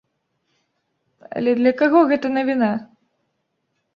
[1.39, 2.71] Але для каго гэта навіна?